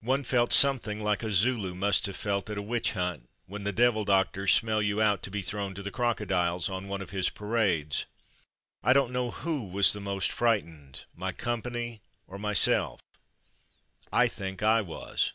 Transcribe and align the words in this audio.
One 0.00 0.24
felt 0.24 0.50
something 0.52 1.00
like 1.04 1.22
a 1.22 1.30
Zulu 1.30 1.72
must 1.72 2.06
have 2.06 2.16
felt 2.16 2.50
at 2.50 2.58
a 2.58 2.62
witch 2.62 2.94
hunt, 2.94 3.28
when 3.46 3.62
the 3.62 3.70
devil 3.70 4.04
doctors 4.04 4.52
"smell 4.52 4.82
you 4.82 5.00
out'' 5.00 5.22
to 5.22 5.30
be 5.30 5.40
thrown 5.40 5.72
to 5.76 5.84
the 5.84 5.90
crocodiles— 5.92 6.68
on 6.68 6.88
one 6.88 7.00
of 7.00 7.10
his 7.10 7.30
parades. 7.30 8.04
I 8.82 8.92
don't 8.92 9.12
know 9.12 9.30
who 9.30 9.62
was 9.68 9.92
the 9.92 10.00
most 10.00 10.32
frightened, 10.32 11.04
my 11.14 11.30
company 11.30 12.00
or 12.26 12.40
myself. 12.40 12.98
(I 14.12 14.26
think 14.26 14.64
I 14.64 14.80
was.) 14.82 15.32